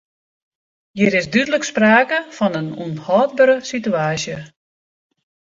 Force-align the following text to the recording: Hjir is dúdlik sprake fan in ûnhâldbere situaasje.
Hjir 0.99 1.17
is 1.19 1.27
dúdlik 1.33 1.65
sprake 1.69 2.19
fan 2.37 2.55
in 2.61 2.67
ûnhâldbere 2.85 3.55
situaasje. 3.71 4.37